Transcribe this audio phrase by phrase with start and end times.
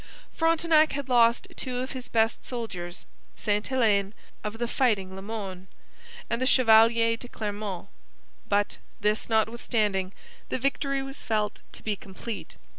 [0.33, 3.05] Frontenac had lost two of his best soldiers
[3.37, 5.67] Sainte Helene, of the fighting Le Moynes,
[6.27, 7.87] and the Chevalier de Clermont;
[8.49, 10.11] but, this notwithstanding,
[10.49, 12.55] the victory was felt to be complete.